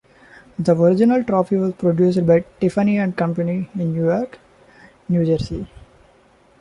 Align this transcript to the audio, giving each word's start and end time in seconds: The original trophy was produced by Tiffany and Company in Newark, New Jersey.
The 0.57 0.75
original 0.75 1.23
trophy 1.23 1.57
was 1.57 1.75
produced 1.75 2.25
by 2.25 2.39
Tiffany 2.59 2.97
and 2.97 3.15
Company 3.15 3.69
in 3.75 3.93
Newark, 3.93 4.39
New 5.07 5.23
Jersey. 5.23 5.67